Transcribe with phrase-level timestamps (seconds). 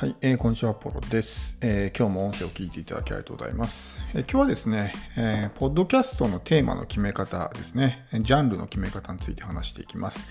[0.00, 4.02] はい、えー、こんにちは、ポロです、えー、今日も音声を聞いていただきありがとうございます。
[4.14, 10.26] えー、今日はですね、えー、ポッドキャストのテーマの決め方ですね、ジャンルの決め方について話していきます。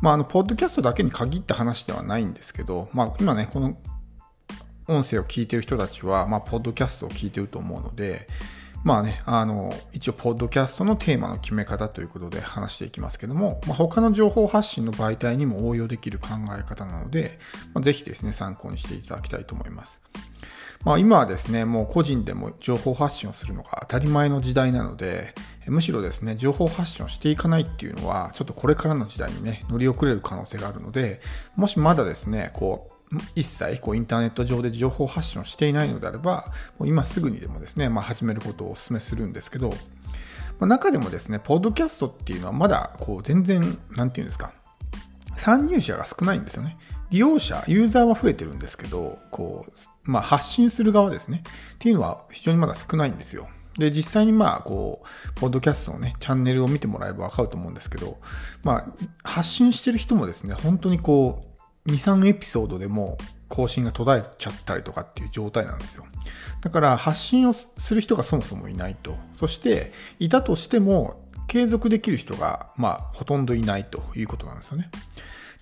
[0.00, 3.76] まあ、あの、ポッドキャストだけに限った話ではないんですけど、まあ、今ね、この
[4.88, 8.26] 音声を聞いてる人たちは、まあ、ポッドキャストを聞いてると思うので、
[8.84, 17.38] まあね、あの、一応、ポッドキャストのテーマの決め方ということで話していきますけども、まあ、他の情報発信の媒体にも応用できる考え方なので、
[17.74, 20.00] まあ、ぜひですね、参考にしていただきたいと思います。
[20.84, 25.32] まあ、今はですね、もう個人でも情報発信をするのが当たり前の時代なので、
[25.68, 31.20] むしろですね、情報発信をしていかないっていうのは、ちょっとこれからの時代にね、乗り遅れる可能性があるので、
[31.54, 32.92] もしまだですね、こう、
[33.34, 39.76] 一切こうインターネット上で情報発信をしていないのであれば、もう今すぐにでもですね、まあ、始めることをお勧めするんですけど、ま
[40.60, 44.52] あ、中でもですね、ポッドキャストっていうのはまだこう全然、なんていうんですか、
[45.36, 46.76] 参入者が少ないんですよね。
[47.10, 51.42] 利用者、ユーザーは増えてるんですけど、こう、まあ、発信する側ですね、
[51.74, 53.48] っていうのは非常にまだ少ないんですよ。
[53.78, 58.18] で、実際にまあ、こう、ポッドキャストのね、チャンネルを見てもらえばわかると思うんですけど、
[58.62, 61.51] まあ、発信してる人もですね、本当にこう、
[61.86, 66.06] 2、3エピソードでも更新が途絶えちゃったりとかっていう状態なんですよ。
[66.60, 69.16] だから発信をする人がそもそもいないと。
[69.34, 74.90] そして、いたとしても継続できる人が、まあ、ほとんどいないということなんですよね。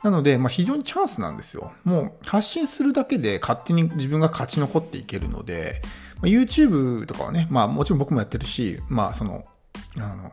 [0.02, 1.72] なので、まあ、非常にチャンスなんですよ。
[1.84, 5.82] もう発信するだけで勝手に自分が勝ち残っていけるので、
[6.22, 9.44] YouTube とかはね、まあもちろん僕もやってるし、まあその、
[9.96, 10.32] あの、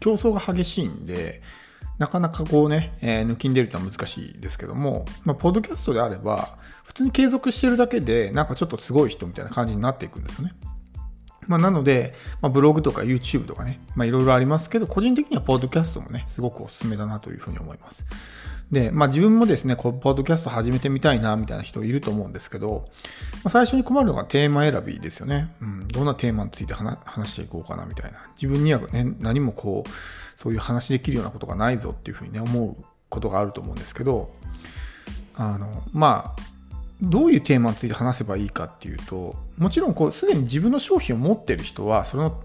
[0.00, 1.42] 競争が激しいんで、
[2.00, 10.54] なかなかこうね、えー、抜きん出るとは難しいですけども、まあ、ポッドキャストであれば、普通に継続してるだけで、なんかちょっとすごい人みたいな感じになっていくんですよね。
[11.46, 18.02] まあ、なので、まあ、ブログとか YouTube とかね、まあ、いろいろありますけど、個人的にはポッドキャストもね、すごくおすすめだなというふうに思います。
[18.72, 22.88] で、まあ、自分もですね、こうポッドキャスト始めてみたいな、みたいな人いると思うんですけど、
[23.44, 25.52] まあ、最初に困るのがテーマ選びですよね。
[25.60, 28.18] うん、どんなテーマについて話していこうかな、みたいな。
[28.40, 29.90] 自分にはね、何もこう、
[30.36, 34.30] そういう話できるようなことがないぞっていうふうにね、思うことがあると思うんですけど、
[35.34, 36.42] あの、まあ、
[37.02, 42.42] どういうテーマについて話せばいいかっていうと、もちろんこう、すでに自分の商品を持ってる人は、その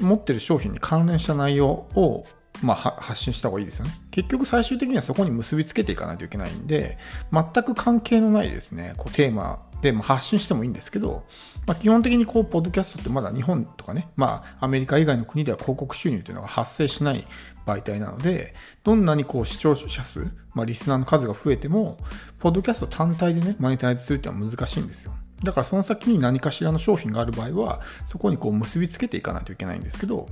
[0.00, 2.24] 持ってる商品に関連した内容を
[2.62, 3.92] まあ、発信した方がいいですよね。
[4.10, 6.98] 結局最終的にはそこに結びつけていかないといけないんで、
[7.32, 11.24] 全く関係のないですね、こうテーマで、ま発信してもいいんですけど、
[11.66, 17.26] まあ、基本的にこう、ポッドキャストってまだ日本とかね、まあ、アメリカ以外の国では広告収入というのが発生しない
[17.66, 21.98] 媒体なので、どんなにこう視聴者数、まあ、リスナーの数が増えても、
[22.38, 25.12] ポッドキャスト単体でね、マネタイズするっていうのは難しいんですよ。
[25.42, 30.28] だからその先に何かしらの商品がある場合は、そこにこう結びつけていかないといけないんですけど、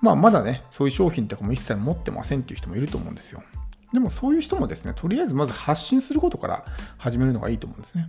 [0.00, 3.42] まあまだね、そういう商品とかも一切持ってませんっていう人もいると思うんですよ。
[3.92, 6.64] でもそういう人もですね、とりあえずまず発信することから
[6.98, 8.06] 始めるのがいいと思うんですね。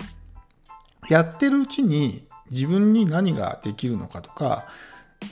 [1.09, 4.67] やってるうちに自分に何ができるのかとか、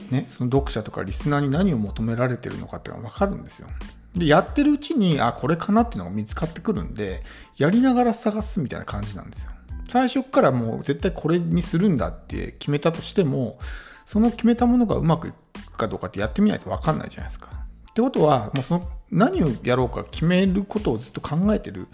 [0.10, 3.68] ね、その読者とかリスナーに何を求められてるのかっていうのが分かるんですよ。
[4.16, 7.24] で、やってるうちに、あ、これかなっていうのが見つかってくるんで、
[7.58, 9.52] やりながら探すみたいな感じなんですよ。
[9.90, 13.60] 最初からもう絶対これにするんだって決めたとしても、
[14.06, 15.32] その決めたものがうまくい
[15.72, 17.50] くかどうかってやってみないと分かんないじゃないですか。
[17.90, 21.88] ってことは、もうその何をやろうか決めることをずっと考えてる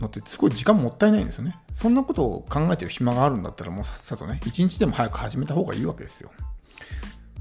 [0.00, 1.58] のってすごい時間もったいないんですよね。
[1.72, 6.30] そんなことを考えてる暇があるんだったらもうさっさとね、一日でも早く始めた方がいいわけですよ。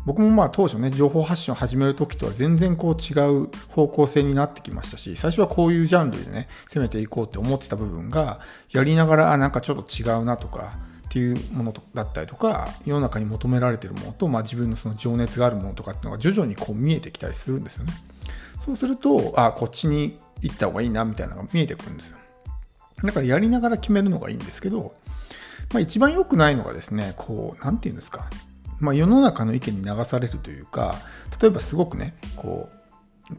[0.05, 3.13] 僕もまあ当初ね、情報発信を始めるときとは全然こう違
[3.43, 8.39] う方向性になってきましたし、最初はこういうジャンルでね、攻めていこうって思ってた部分が、
[8.71, 17.93] やりながら、あ、なんかちょっと違うなとか、っていうものだったりとか、世の中に求められてるものと、まあ、自分のその情熱があるものとかっていうのが徐々にこう見えてきたりするんですよね。
[18.59, 22.17] そうすると、あ、こっちに行った方がいいなみたいなのが見えてくるんですよ。
[23.03, 24.95] だからやりながら決めるのがいいんですけど、
[25.73, 28.29] まあ、一番良くないのがですね、こう、なんて言うんですか、
[28.79, 30.95] まあ、世の中の意見に流されるというか、
[31.41, 32.77] 例えばすごくね、こう、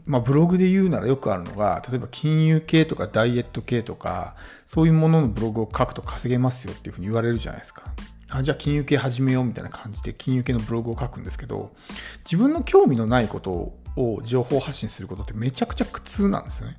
[0.05, 4.35] まあ、ブログで言うならよくあるのが、例えば金融系とかダイエット系とか、
[4.65, 7.83] そういうもののブログを書くと稼げますよっていうふうに言われるじゃないですか。
[8.31, 11.71] あじゃあ金融系始めようみたいな感じで金融系のブログを書くんですけど、
[12.25, 16.77] 自分の興味のないことを情報発信することってめちゃくちゃ苦痛なんですよね。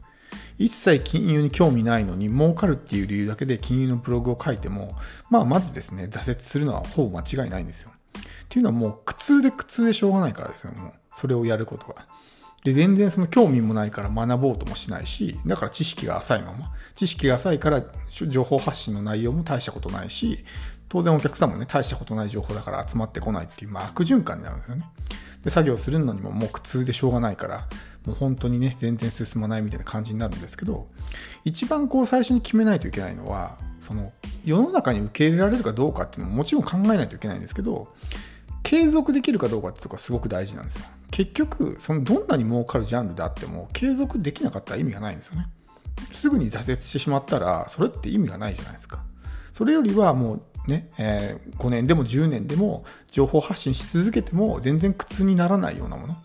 [0.61, 4.95] 一切金融に興味ないのに儲かるっていう理由だけで金融のブログを書いても、
[5.31, 7.91] まあまずですね、挫折するのはほぼ間違いないんですよ。
[7.91, 10.93] っていうのはもう苦痛で苦痛でしょうがないからですよ、もう。
[11.15, 12.07] それをやることが。
[12.63, 16.71] で、全然その興味もないから学ぼうともしないし、だから知識が浅いまま。
[16.95, 20.45] 知識が浅いから情報発信の内容も大したことないし、
[20.91, 24.85] 当然お客さんもね、大したことない情報だから集まってこないっていう、まあ、悪循環になるんですよね。
[25.43, 27.67] で、作業するのにももう苦痛でしょうがないから、
[28.07, 30.87] もう本当にね、全然進まないみたいな感じになるんですけど、
[31.45, 34.13] 一番こう最初に決めないといけないのは、その
[34.45, 37.89] 世の中に受け入れられるかどうかっていうのももちろん考えないといけないんですけど
[38.63, 40.85] 継続できるかどうかってとこすごく大事なんですよ。
[41.11, 45.49] 結局そのどんなに儲かるジャンルであっても継続できなかったら意味がないんですよね。
[46.13, 49.03] すぐに挫折してしまったらそれって意味がないじゃないですか。
[49.53, 56.17] それよりはもうね、えー、5年でも10年でも情報発信し続けても全然苦痛にならないようなもの。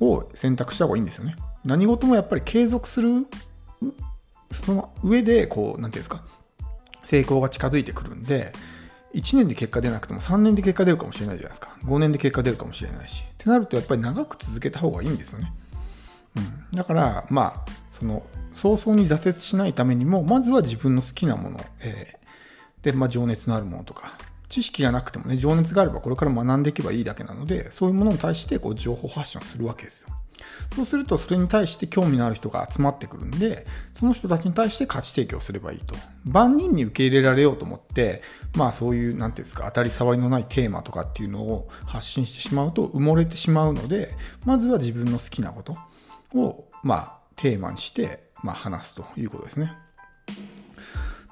[0.00, 1.36] を選択した方がいいんですよね。
[1.64, 3.26] 何事もやっぱり継続する
[4.64, 6.22] その上でこう何て言うんですか
[7.04, 8.52] 成功が近づいてくるんで
[9.14, 11.76] 1年で結果出なくても3年で結果出るかもしれないじゃないですか。
[11.84, 13.24] 5年で結果出るかもしれないし。
[13.40, 15.52] ってなるとやっぱり長く続けた方がいいんですよね、
[16.36, 24.18] うん、だからまあその早々に挫折しないためにもまずは自分の好きなもの、えー、で、まあ、情熱のあるものとか
[24.50, 30.08] 知識がなくてもね情熱があればこれから学んでいけばいいだけなのでそういうものに対してこう情報発信をするわけですよ。
[30.74, 35.94] そうするとそれに対して興味のある人が集まってくるんでその人たちに対して価値提供すればいいと。
[36.24, 38.22] 万人に受け入れられようと思って
[38.56, 45.76] まあそういう何ていうんですか当たり障りのないテーマとかっていうのを発信してしまうと埋もれてしまうのでまずは自分の好きなこと
[46.34, 49.72] をまあテーマにしてまあ話すということですね。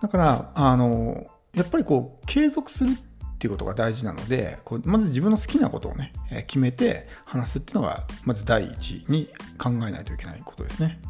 [0.00, 3.07] だからあのやっぱりこう継続するって
[3.38, 6.12] っていうことが大事なのでこうまず自分の好きなことをね
[6.48, 11.00] 決めて話すっていうのがまず第一に考えないといけないことですね。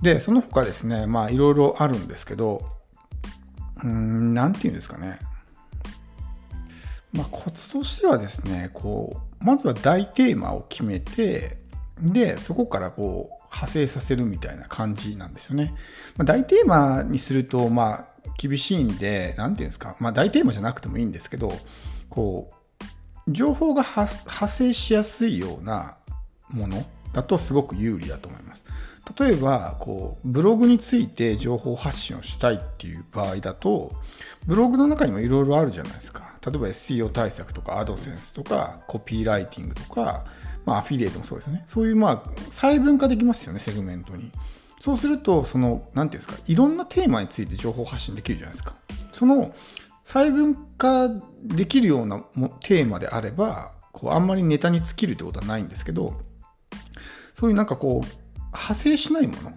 [0.00, 2.64] でその他ですねまあいろいろあるんですけど
[3.82, 5.18] うん何て言うんですかね。
[7.12, 11.58] まあ、コツとしてはですねこうまずは大テーマを決めて
[12.02, 15.74] でそこからこう派生させるみたいな感じなんですよね。
[16.16, 21.52] まあ、大テーマにするとまあ厳しいんで、何て言うんですか、まあ大テーマじゃなくてもいいんですけど、
[22.08, 25.96] こう、情報が派生しやすいような
[26.48, 28.64] ものだとすごく有利だと思います。
[29.18, 33.92] 例えば、こう、ブログについて情報発信をしたいっていう場合だと、
[34.46, 36.34] ブログの中にもいろいろあるじゃないですか。
[36.46, 40.24] 例えば SEO 対策とか、アドセンスとか、コピーライティングとか、
[40.70, 41.64] まあ、アフィリエイトもそうですよね。
[41.66, 44.30] そういう、まあ、細分化できますよね、セグメントに。
[44.78, 48.76] そうすると、その、なんていうんですか、いろんなテーマについて情報発信できるじゃないですか。
[49.10, 49.52] その、
[50.04, 51.08] 細分化
[51.42, 52.20] できるような
[52.60, 56.20] テーマであれば、こうあんまりネタに尽きるってことはないんですけど、
[57.34, 59.54] そういうなんかこう、派生しないものっ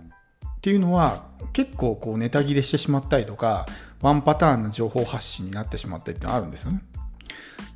[0.62, 3.68] ていうのは、結構こうネタ切れしてしまったりとか、
[4.01, 6.81] ワンパターンの情報発信になってしまったりってあるんですよね。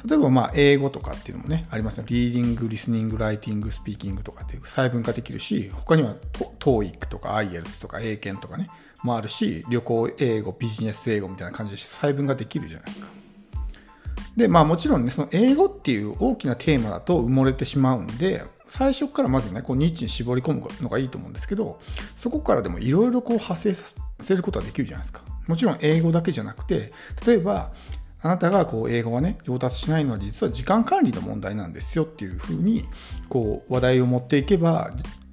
[0.05, 2.03] 例えばまあ英語とかっていうのもね、ありますよ。
[2.07, 6.15] リーディング、リスニング、ライティング、スピーキングとかっていう細分化できるし、他には
[6.59, 8.69] TOEIC とか IELTS とか英検とかね、
[9.03, 13.07] もあるし、旅行英語、ビジネス英語みたいな感じで細分化できるじゃないですか。
[14.35, 21.79] で、まあもちろんね、その英語っていう大きなテーマだと埋もれてしまうんで、最初からまずね、こうニッチに絞り込むのがいいと思うんですけど、
[22.15, 23.85] そこからでもいろいろこう派生さ
[24.19, 25.21] せることはできるじゃないですか。
[25.47, 26.93] もちろん英語だけじゃなくて、
[27.25, 27.71] 例えば
[28.21, 32.85] あなたがこう英語がね上達しないのは実は時間管理の問題なんですよっていうふうに
[33.29, 34.91] こう話題を持っていけば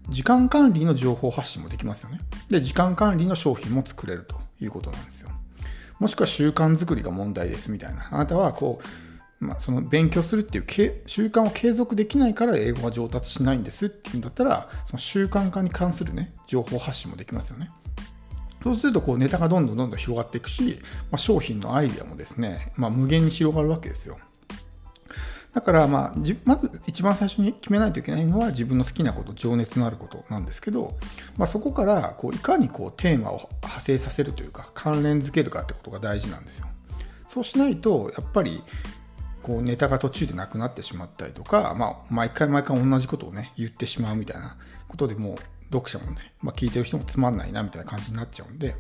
[0.09, 2.21] 時間管理の情報発信もできますよね。
[2.51, 5.31] で時間管理の商品も作れるということなんですよ。
[5.99, 8.09] もしくは習慣作りが問題ですみたいな。
[8.11, 8.81] あなたはこ
[9.41, 17.71] う、まあ、その勉強するっていう習慣を継続できないから英語が上達しないんですっていうんだったらその習慣化に関するね情報発信もできますよね。
[18.65, 20.81] そうするとこうネタがどんどんどんどん広がっていくし、
[21.11, 24.17] まあ、商品のアイデアもですね、まあ、無限に広がるわけですよ。
[25.53, 26.15] だからまあ
[26.47, 30.97] まず一番最初に決めないといけないのは自分の好きなこと情熱のあることなんですけど、
[31.37, 36.67] まあ、そこからこういかにこうテーマを派生させるというか関連づけるかってことが大事なんですよ。
[37.29, 38.63] そうしないとやっぱり
[39.43, 44.57] こうネタが途中でなくなってしまったりとか、まあ、毎回毎回同じことをね言ってしまうみたいな
[44.89, 45.37] ことでもう
[45.79, 48.77] 読者もね、まあ、聞いてる人もつまんないなみたいな感じになっちゃうんで、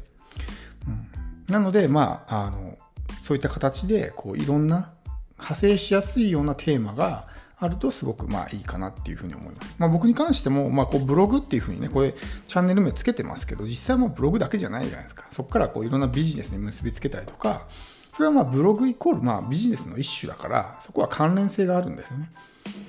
[0.86, 2.78] うん、なのでまああの
[3.22, 4.92] そういった形でこういろんな
[5.38, 7.26] 派生しやすいようなテーマが
[7.58, 9.74] あるとすごくまあいいかなっていうふうに思います。
[9.78, 12.12] まあ、僕に関しても、まあ、こうブログっていうふうにね、これ
[12.46, 15.26] チャンネル名つけてますけど、実際もブログだけじゃないじゃないですか。
[15.30, 17.66] そこからこういろんなビジネスに結びつけたりとか、
[18.08, 22.30] それはまあブログイコールまあビジネスの一種だから、そこは関連性があるんですよね。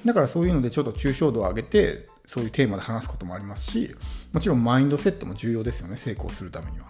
[0.04, 3.96] だからそういうのでちょっと抽象度を上げて、そういうテーマで話すこともありますし
[4.34, 6.88] もちろんマインドセットも重要ですよね成功するためには。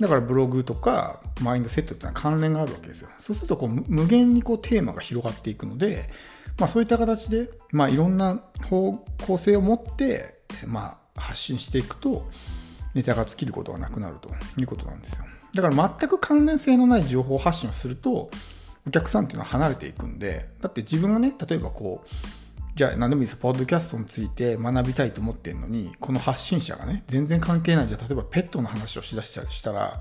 [0.00, 3.08] だからブログとかマインドセットっていうのは関連があるわけですよ。
[3.18, 6.10] そうするとこう無限にこうテーマが広がっていくので、
[6.58, 8.94] まあ、そういった形で、まあ、いろんな方
[9.26, 12.28] 向性を持って、まあ、発信していくと
[12.94, 15.24] ネタが尽きることがなくなるということなんですよ。
[15.54, 18.30] だから全く関連性のない情報発信をすると
[18.86, 22.41] お客さんっていうのは離れていくんでだって自分がね例えばこう
[22.74, 30.00] じゃあ何でもいいですポッドキャストについて学びたいと思ってるのにこの発信者がね全然関係ないじゃあ例えばペットの話をしだしたりしたら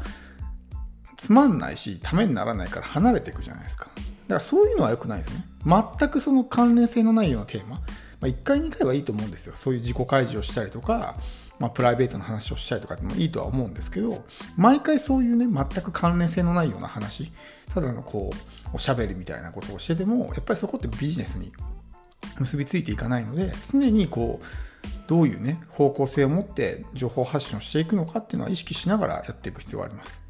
[1.21, 3.85] つまんないしためにならないから離れていくじゃないですか。
[3.85, 5.45] だからそういうのは良くないですね。
[5.63, 7.75] 全くその関連性のないようなテーマ。
[7.75, 7.81] ま
[8.21, 9.53] あ、1回2回はいいと思うんですよ。
[9.55, 11.15] そういう自己開示をしたりとか、
[11.59, 14.25] まあ、プライベートの話をしたりとかでもいいとは思うんですけど、
[14.57, 17.31] 毎回そういうね、全く関連性のないような話、
[17.71, 21.51] ただのこう、おしゃべりみたいなことをしてても、やっぱりそこってビジネスに
[22.41, 24.45] 結びついていかないので、常にこう、
[25.07, 30.21] どういうね、方向性を持って情報発信をしていくのかっていうのは意識しながらやっていく必要があります。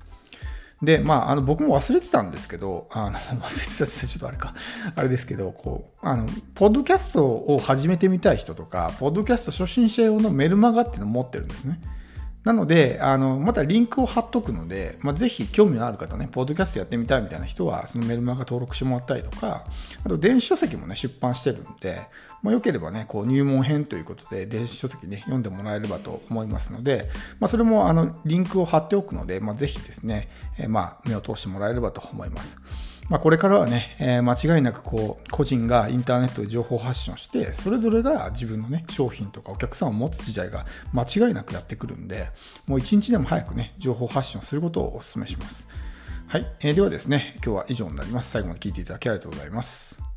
[0.81, 4.55] で、まあ、あの、僕も忘れてたんですけど、あの、 忘れてたってちょっとあれか、
[4.95, 6.25] あれですけど、こう、あの、
[6.55, 11.79] ポッドキャストを始めてみたい人とか、ポッドキャスト初心者用のメルマガっていうのを持ってるんですね。
[12.43, 19.65] なので、あの、またリンクを貼っとくので、まあ、ぜひ興味のある方ね、ポッドキャストやってみたいみたいな人は、そのメルマガ登録してもらったりとか、
[20.03, 22.01] あと電子書籍もね、出版してるんで、
[22.41, 32.57] まあ、よければね、こう入門編ということで、電子書籍ね、読んでもらえればと思いますので、まあ、それもあのリンクを貼っておくので、まあ、ぜひですね、えー、まあ目を通してもらえればと思います。
[33.09, 42.29] まあ、これからはね、えー、間違いなくこう個人がインターネットで情報発信をして、それぞれが自分のね、商品とかお客さんを持つ時代が間違いなくやってくるんで、
[42.67, 45.67] もう一日でも早くね、情報発信をすることをお勧めします。
[46.27, 48.31] はい、えー、ではですね、今日は以上になります。
[48.31, 50.10] 最後まで聞いていただきありがとうございます。